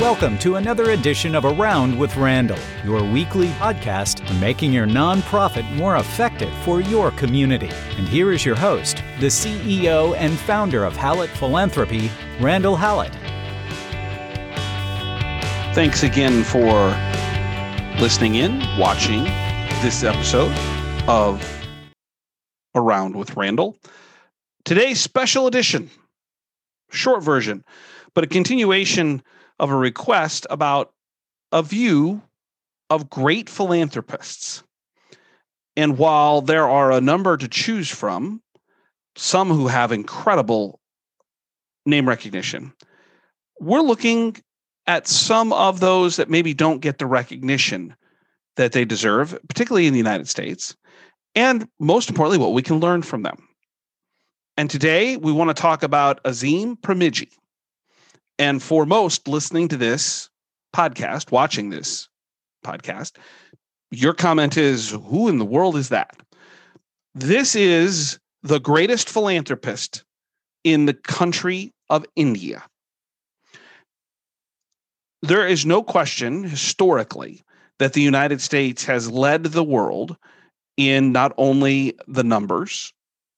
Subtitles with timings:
[0.00, 5.70] Welcome to another edition of Around with Randall, your weekly podcast on making your nonprofit
[5.76, 7.68] more effective for your community.
[7.98, 12.10] And here is your host, the CEO and founder of Hallett Philanthropy,
[12.40, 13.12] Randall Hallett.
[15.74, 16.88] Thanks again for
[18.00, 19.24] listening in, watching
[19.82, 20.56] this episode
[21.06, 21.63] of
[22.74, 23.76] Around with Randall.
[24.64, 25.90] Today's special edition,
[26.90, 27.64] short version,
[28.14, 29.22] but a continuation
[29.60, 30.92] of a request about
[31.52, 32.20] a view
[32.90, 34.64] of great philanthropists.
[35.76, 38.42] And while there are a number to choose from,
[39.16, 40.80] some who have incredible
[41.86, 42.72] name recognition,
[43.60, 44.36] we're looking
[44.86, 47.94] at some of those that maybe don't get the recognition
[48.56, 50.76] that they deserve, particularly in the United States,
[51.34, 53.48] and most importantly, what we can learn from them.
[54.56, 57.28] And today we want to talk about Azim Premji.
[58.38, 60.28] And for most listening to this
[60.74, 62.08] podcast, watching this
[62.64, 63.12] podcast,
[63.90, 66.16] your comment is Who in the world is that?
[67.14, 70.04] This is the greatest philanthropist
[70.64, 72.64] in the country of India.
[75.22, 77.44] There is no question historically
[77.78, 80.16] that the United States has led the world
[80.76, 82.92] in not only the numbers,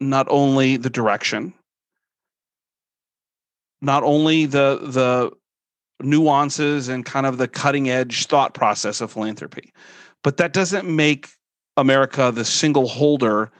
[0.00, 1.54] not only the direction,
[3.80, 5.30] not only the the
[6.02, 9.72] nuances and kind of the cutting edge thought process of philanthropy,
[10.22, 11.28] but that doesn't make
[11.76, 13.50] America the single holder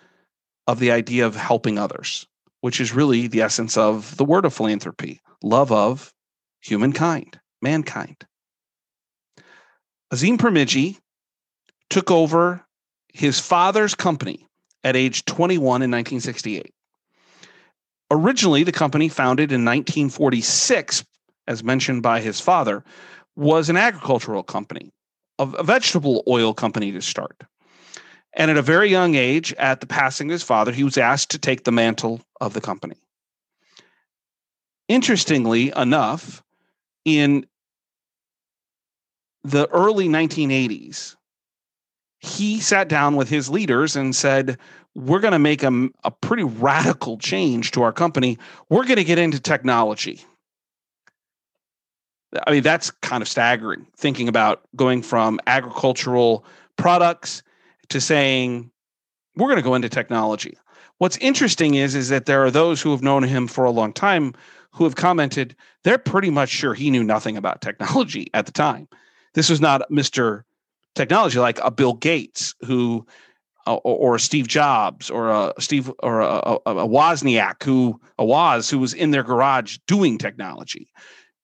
[0.66, 2.27] of the idea of helping others,
[2.60, 6.12] which is really the essence of the word of philanthropy love of
[6.60, 8.27] humankind, mankind.
[10.10, 10.98] Azim Premji
[11.88, 12.64] took over
[13.12, 14.47] his father's company
[14.84, 16.72] at age 21 in 1968.
[18.11, 21.05] Originally, the company, founded in 1946,
[21.47, 22.83] as mentioned by his father,
[23.36, 24.90] was an agricultural company,
[25.39, 27.36] a vegetable oil company to start.
[28.33, 31.30] And at a very young age, at the passing of his father, he was asked
[31.30, 32.96] to take the mantle of the company.
[34.89, 36.42] Interestingly enough,
[37.05, 37.46] in
[39.45, 41.17] the early 1980s,
[42.20, 44.58] he sat down with his leaders and said,
[44.95, 48.39] we're going to make a, a pretty radical change to our company.
[48.69, 50.20] We're going to get into technology.
[52.47, 56.45] I mean, that's kind of staggering thinking about going from agricultural
[56.77, 57.42] products
[57.89, 58.70] to saying
[59.37, 60.57] we're going to go into technology.
[60.98, 63.92] What's interesting is is that there are those who have known him for a long
[63.92, 64.35] time
[64.73, 68.87] who have commented they're pretty much sure he knew nothing about technology at the time.
[69.35, 70.42] This was not Mr.
[70.95, 73.06] Technology like a Bill Gates who
[73.67, 78.24] uh, or, or, Steve Jobs or a Steve or a, a, a Wozniak who a
[78.24, 80.90] Woz who was in their garage doing technology.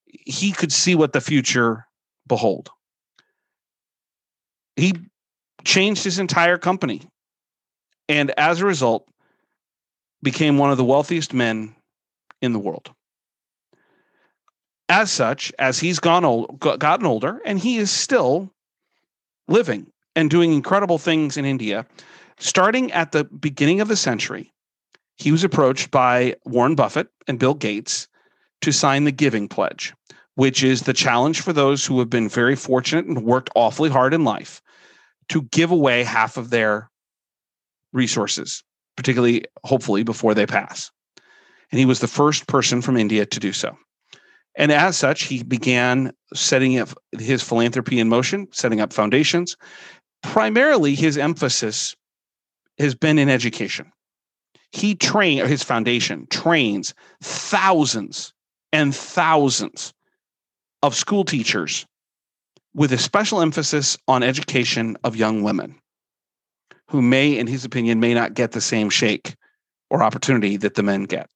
[0.05, 1.85] He could see what the future
[2.25, 2.69] behold.
[4.75, 4.93] He
[5.63, 7.03] changed his entire company,
[8.09, 9.07] and as a result,
[10.23, 11.75] became one of the wealthiest men
[12.41, 12.89] in the world.
[14.89, 18.51] As such, as he's gone old, gotten older, and he is still
[19.47, 21.85] living and doing incredible things in India.
[22.39, 24.53] Starting at the beginning of the century,
[25.17, 28.07] he was approached by Warren Buffett and Bill Gates
[28.61, 29.93] to sign the Giving Pledge,
[30.35, 34.13] which is the challenge for those who have been very fortunate and worked awfully hard
[34.13, 34.61] in life
[35.29, 36.89] to give away half of their
[37.93, 38.63] resources,
[38.95, 40.91] particularly, hopefully, before they pass.
[41.71, 43.77] And he was the first person from India to do so.
[44.57, 49.55] And as such, he began setting up his philanthropy in motion, setting up foundations,
[50.23, 51.95] primarily his emphasis
[52.79, 53.91] has been in education.
[54.71, 58.33] He trained his foundation trains thousands
[58.73, 59.93] and thousands
[60.81, 61.85] of school teachers
[62.73, 65.75] with a special emphasis on education of young women
[66.89, 69.35] who may, in his opinion, may not get the same shake
[69.89, 71.29] or opportunity that the men get.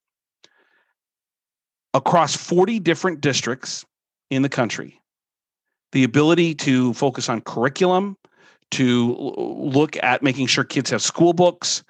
[1.94, 3.86] Across 40 different districts
[4.30, 5.02] in the country,
[5.92, 8.18] the ability to focus on curriculum,
[8.72, 11.84] to look at making sure kids have school books,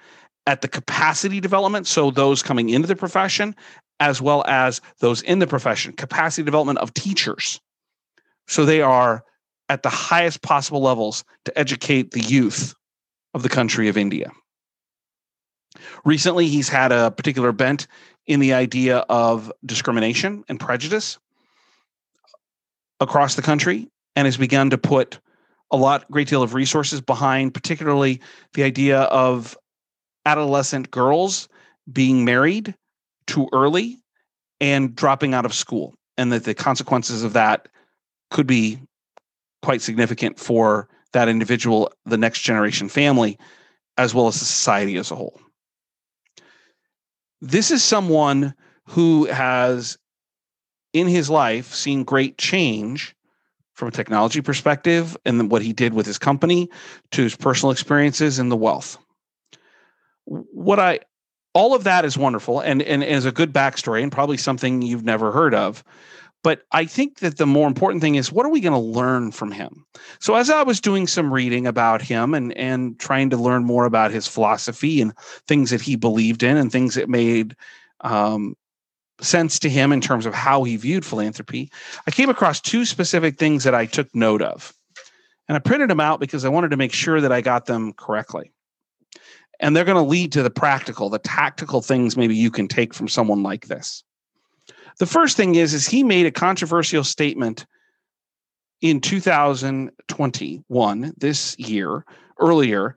[0.47, 3.55] at the capacity development, so those coming into the profession,
[3.99, 7.59] as well as those in the profession, capacity development of teachers.
[8.47, 9.23] So they are
[9.69, 12.73] at the highest possible levels to educate the youth
[13.35, 14.31] of the country of India.
[16.03, 17.87] Recently, he's had a particular bent
[18.25, 21.19] in the idea of discrimination and prejudice
[22.99, 25.19] across the country and has begun to put
[25.71, 28.19] a lot, great deal of resources behind, particularly
[28.53, 29.57] the idea of
[30.25, 31.47] adolescent girls
[31.91, 32.75] being married
[33.27, 33.97] too early
[34.59, 37.67] and dropping out of school, and that the consequences of that
[38.29, 38.79] could be
[39.61, 43.37] quite significant for that individual, the next generation family,
[43.97, 45.39] as well as the society as a whole.
[47.41, 48.53] This is someone
[48.85, 49.97] who has,
[50.93, 53.15] in his life, seen great change
[53.73, 56.69] from a technology perspective and what he did with his company
[57.11, 58.97] to his personal experiences and the wealth.
[60.25, 60.99] What I
[61.53, 65.03] all of that is wonderful and, and is a good backstory and probably something you've
[65.03, 65.83] never heard of.
[66.43, 69.31] But I think that the more important thing is what are we going to learn
[69.31, 69.85] from him?
[70.19, 73.85] So as I was doing some reading about him and and trying to learn more
[73.85, 75.15] about his philosophy and
[75.47, 77.55] things that he believed in and things that made
[78.01, 78.55] um,
[79.21, 81.71] sense to him in terms of how he viewed philanthropy,
[82.07, 84.73] I came across two specific things that I took note of.
[85.47, 87.93] And I printed them out because I wanted to make sure that I got them
[87.93, 88.51] correctly.
[89.59, 92.93] And they're going to lead to the practical, the tactical things maybe you can take
[92.93, 94.03] from someone like this.
[94.99, 97.65] The first thing is is he made a controversial statement
[98.81, 102.05] in 2021 this year
[102.39, 102.95] earlier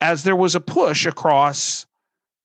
[0.00, 1.86] as there was a push across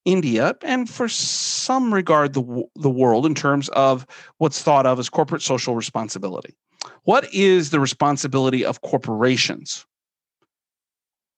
[0.06, 4.06] India and for some regard the the world in terms of
[4.38, 6.56] what's thought of as corporate social responsibility.
[7.03, 9.86] What is the responsibility of corporations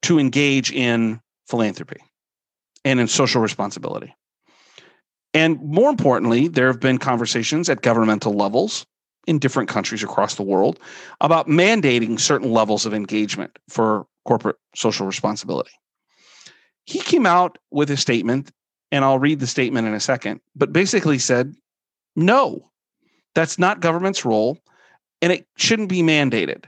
[0.02, 2.02] to engage in philanthropy
[2.84, 4.14] and in social responsibility?
[5.34, 8.86] And more importantly, there have been conversations at governmental levels
[9.28, 10.80] in different countries across the world
[11.22, 15.72] about mandating certain levels of engagement for corporate social responsibility.
[16.86, 18.52] He came out with a statement,
[18.92, 21.54] and I'll read the statement in a second, but basically said,
[22.16, 22.72] no,
[23.36, 24.58] that's not government's role,
[25.22, 26.66] and it shouldn't be mandated.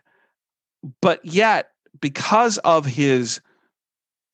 [1.02, 3.42] But yet, because of his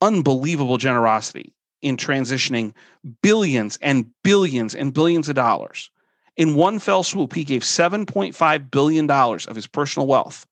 [0.01, 1.54] unbelievable generosity
[1.85, 2.73] in transitioning
[3.21, 5.91] billions and billions and billions of dollars.
[6.35, 10.47] In one fell swoop, he gave $7.5 billion of his personal wealth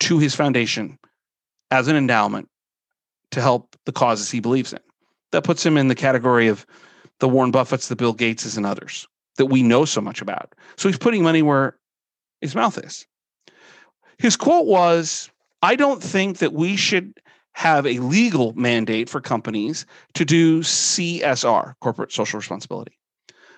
[0.00, 0.98] to his foundation
[1.70, 2.48] as an endowment
[3.30, 4.80] to help the causes he believes in.
[5.30, 6.66] That puts him in the category of
[7.20, 9.06] the Warren Buffetts, the Bill Gateses, and others
[9.36, 10.56] that we know so much about.
[10.74, 11.78] So he's putting money where
[12.40, 13.06] his mouth is.
[14.18, 15.30] His quote was
[15.62, 17.14] I don't think that we should
[17.56, 22.98] have a legal mandate for companies to do CSR, corporate social responsibility.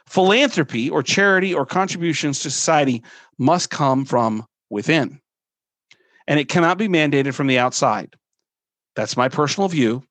[0.06, 3.02] Philanthropy or charity or contributions to society
[3.38, 5.20] must come from within.
[6.28, 8.14] And it cannot be mandated from the outside.
[8.94, 10.04] That's my personal view.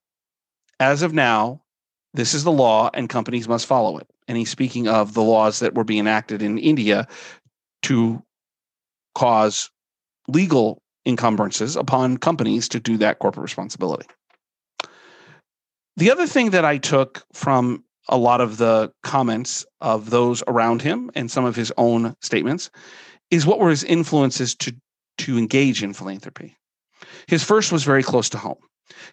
[0.81, 1.61] As of now,
[2.13, 4.07] this is the law and companies must follow it.
[4.27, 7.07] And he's speaking of the laws that were being enacted in India
[7.83, 8.21] to
[9.15, 9.71] cause
[10.27, 14.05] legal encumbrances upon companies to do that corporate responsibility.
[15.95, 20.81] The other thing that I took from a lot of the comments of those around
[20.81, 22.69] him and some of his own statements
[23.31, 24.75] is what were his influences to,
[25.19, 26.55] to engage in philanthropy.
[27.27, 28.59] His first was very close to home.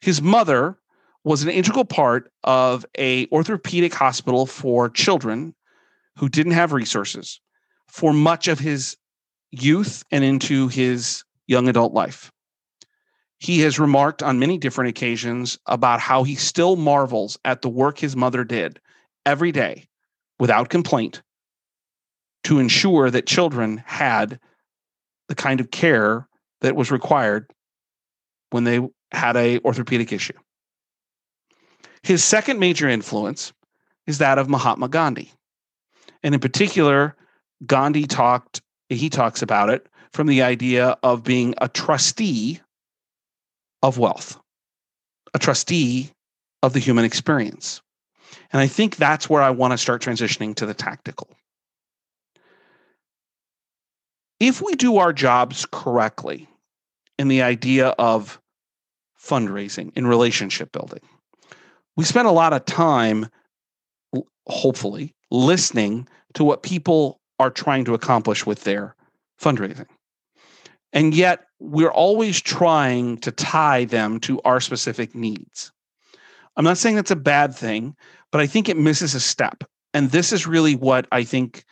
[0.01, 0.79] His mother
[1.25, 5.55] was an integral part of a orthopedic hospital for children
[6.19, 7.41] who didn't have resources
[7.89, 8.97] for much of his
[9.51, 12.31] youth and into his young adult life.
[13.39, 17.99] He has remarked on many different occasions about how he still marvels at the work
[17.99, 18.81] his mother did
[19.27, 19.87] every day
[20.39, 21.23] without complaint
[22.45, 24.39] to ensure that children had
[25.29, 26.29] the kind of care
[26.61, 27.51] that was required
[28.51, 28.81] when they
[29.13, 30.35] had a orthopedic issue.
[32.03, 33.53] His second major influence
[34.07, 35.33] is that of Mahatma Gandhi.
[36.23, 37.17] And in particular,
[37.67, 38.61] Gandhi talked
[38.91, 42.61] he talks about it from the idea of being a trustee
[43.83, 44.41] of wealth,
[45.35, 46.13] a trustee
[46.63, 47.83] of the human experience.
[48.53, 51.29] And I think that's where I want to start transitioning to the tactical.
[54.39, 56.49] If we do our jobs correctly
[57.19, 58.41] in the idea of
[59.21, 61.01] fundraising, in relationship building,
[61.97, 63.27] we spend a lot of time,
[64.47, 68.95] hopefully, listening to what people are trying to accomplish with their
[69.41, 69.87] fundraising.
[70.95, 75.73] And yet, we're always trying to tie them to our specific needs.
[76.57, 77.97] I'm not saying that's a bad thing,
[78.31, 79.65] but I think it misses a step.
[79.93, 81.65] And this is really what I think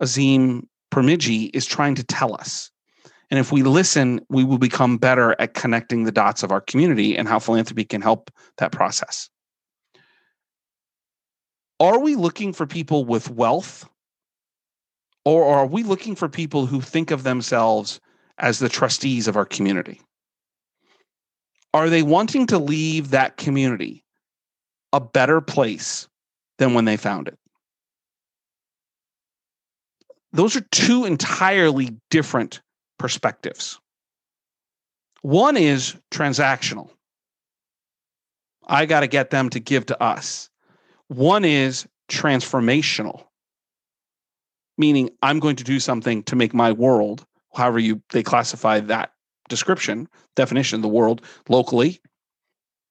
[0.00, 2.70] Azim Premji is trying to tell us.
[3.30, 7.16] And if we listen, we will become better at connecting the dots of our community
[7.16, 9.28] and how philanthropy can help that process.
[11.80, 13.88] Are we looking for people with wealth?
[15.24, 18.00] Or are we looking for people who think of themselves
[18.38, 20.00] as the trustees of our community?
[21.74, 24.04] Are they wanting to leave that community
[24.92, 26.08] a better place
[26.58, 27.38] than when they found it.
[30.32, 32.60] Those are two entirely different
[32.98, 33.78] perspectives.
[35.22, 36.90] One is transactional.
[38.66, 40.50] I got to get them to give to us.
[41.08, 43.24] One is transformational,
[44.76, 47.24] meaning I'm going to do something to make my world,
[47.54, 49.12] however you they classify that
[49.48, 52.00] description, definition, of the world locally,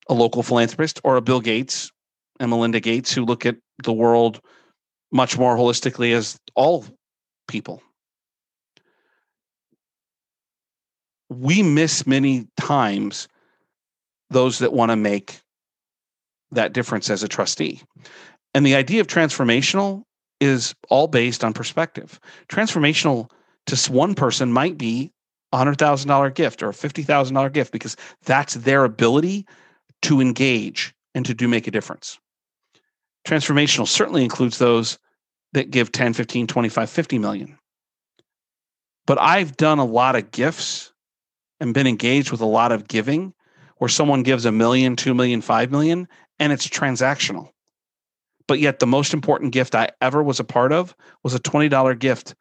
[0.10, 1.92] a local philanthropist or a Bill Gates
[2.40, 4.42] and Melinda Gates who look at the world
[5.12, 6.86] much more holistically as all
[7.48, 7.82] people.
[11.30, 13.28] We miss many times
[14.30, 15.40] those that want to make
[16.52, 17.82] that difference as a trustee.
[18.54, 20.04] And the idea of transformational
[20.40, 22.20] is all based on perspective.
[22.50, 23.30] Transformational
[23.68, 25.12] to one person might be
[25.52, 27.96] a $100,000 gift or a $50,000 gift because
[28.26, 29.46] that's their ability
[30.04, 32.20] to engage and to do make a difference.
[33.26, 34.98] Transformational certainly includes those
[35.54, 37.58] that give 10, 15, 25, 50 million.
[39.06, 40.94] But I've done a lot of gifts
[41.60, 43.34] and been engaged with a lot of giving
[43.78, 46.08] where someone gives a million, two million, five million,
[46.40, 47.50] and it's transactional.
[48.48, 52.00] But yet, the most important gift I ever was a part of was a $20
[52.00, 52.36] gift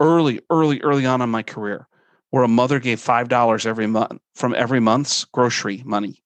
[0.00, 1.86] early, early, early on in my career,
[2.30, 6.22] where a mother gave $5 every month from every month's grocery money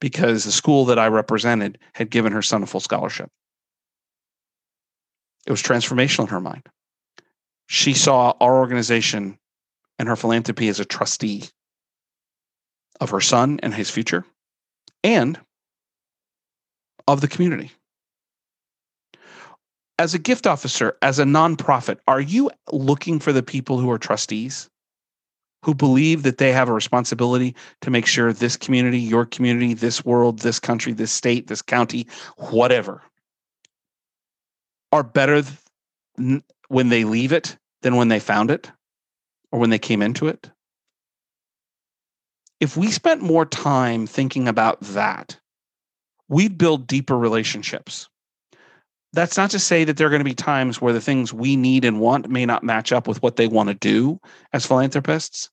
[0.00, 3.30] because the school that I represented had given her son a full scholarship.
[5.46, 6.66] It was transformational in her mind.
[7.66, 9.38] She saw our organization
[9.98, 11.44] and her philanthropy as a trustee
[13.00, 14.24] of her son and his future
[15.02, 15.38] and
[17.06, 17.72] of the community.
[19.98, 23.98] As a gift officer, as a nonprofit, are you looking for the people who are
[23.98, 24.68] trustees?
[25.64, 30.04] Who believe that they have a responsibility to make sure this community, your community, this
[30.04, 33.02] world, this country, this state, this county, whatever,
[34.92, 38.70] are better th- when they leave it than when they found it
[39.52, 40.50] or when they came into it?
[42.60, 45.38] If we spent more time thinking about that,
[46.28, 48.08] we'd build deeper relationships.
[49.14, 51.54] That's not to say that there are going to be times where the things we
[51.54, 54.20] need and want may not match up with what they want to do
[54.52, 55.50] as philanthropists.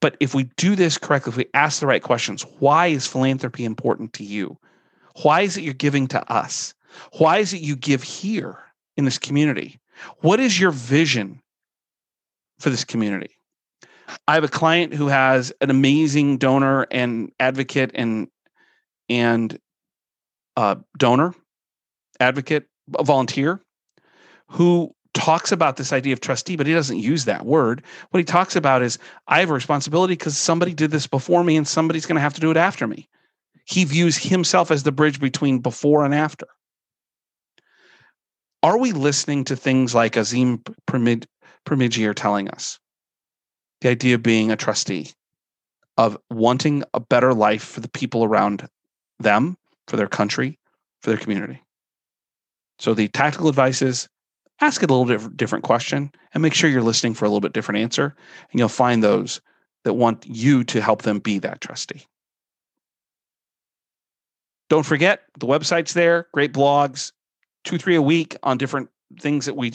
[0.00, 3.64] But if we do this correctly, if we ask the right questions, why is philanthropy
[3.64, 4.56] important to you?
[5.22, 6.74] Why is it you're giving to us?
[7.18, 8.58] Why is it you give here
[8.96, 9.80] in this community?
[10.18, 11.40] What is your vision
[12.60, 13.36] for this community?
[14.28, 18.28] I have a client who has an amazing donor and advocate and
[19.08, 19.58] and
[20.56, 21.34] uh, donor,
[22.20, 23.60] advocate, volunteer
[24.48, 27.82] who talks about this idea of trustee, but he doesn't use that word.
[28.10, 31.56] What he talks about is I have a responsibility because somebody did this before me
[31.56, 33.08] and somebody's going to have to do it after me.
[33.64, 36.46] He views himself as the bridge between before and after.
[38.62, 42.78] Are we listening to things like Azim Premji are telling us?
[43.80, 45.10] The idea of being a trustee,
[45.96, 48.68] of wanting a better life for the people around
[49.18, 49.56] them,
[49.88, 50.58] for their country,
[51.00, 51.62] for their community.
[52.78, 54.08] So the tactical advice is
[54.60, 57.52] ask it a little different question and make sure you're listening for a little bit
[57.52, 58.14] different answer.
[58.50, 59.40] And you'll find those
[59.84, 62.06] that want you to help them be that trustee.
[64.70, 67.12] Don't forget the website's there, great blogs,
[67.64, 68.88] two, three a week on different
[69.20, 69.72] things that we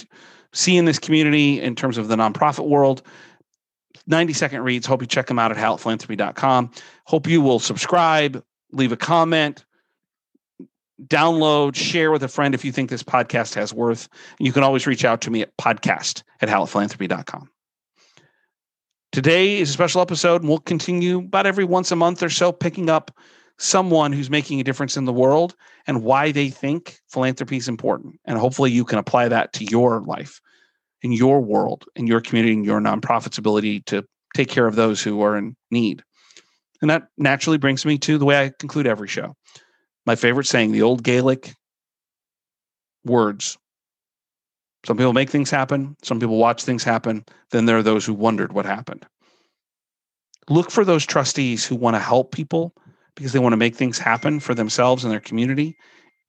[0.54, 3.04] see in this community in terms of the nonprofit world.
[4.08, 4.88] 90 second reads.
[4.88, 6.72] Hope you check them out at hallettphilanthropy.com.
[7.06, 9.66] Hope you will subscribe, leave a comment,
[11.06, 14.10] download, share with a friend if you think this podcast has worth.
[14.39, 17.50] You can always reach out to me at podcast at hallettphilanthropy.com.
[19.12, 22.51] Today is a special episode, and we'll continue about every once a month or so,
[22.51, 23.12] picking up
[23.58, 25.56] someone who's making a difference in the world
[25.88, 28.20] and why they think philanthropy is important.
[28.25, 30.39] And hopefully you can apply that to your life,
[31.01, 35.01] in your world, in your community, in your nonprofit's ability to take care of those
[35.01, 36.04] who are in need.
[36.82, 39.36] And that naturally brings me to the way I conclude every show.
[40.08, 41.54] My favorite saying, the old Gaelic
[43.04, 43.58] words.
[44.86, 48.14] Some people make things happen, some people watch things happen, then there are those who
[48.14, 49.06] wondered what happened.
[50.50, 52.74] Look for those trustees who want to help people
[53.18, 55.76] because they want to make things happen for themselves and their community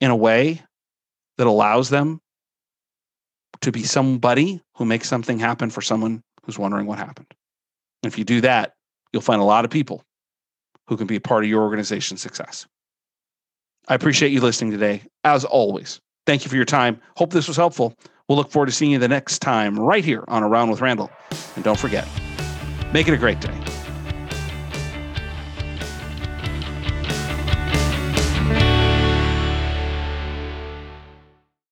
[0.01, 0.61] in a way
[1.37, 2.19] that allows them
[3.61, 7.33] to be somebody who makes something happen for someone who's wondering what happened.
[8.03, 8.73] And if you do that,
[9.13, 10.03] you'll find a lot of people
[10.87, 12.67] who can be a part of your organization's success.
[13.89, 15.99] I appreciate you listening today, as always.
[16.27, 17.01] Thank you for your time.
[17.17, 17.95] Hope this was helpful.
[18.27, 21.09] We'll look forward to seeing you the next time right here on Around with Randall.
[21.55, 22.07] And don't forget,
[22.93, 23.68] make it a great day.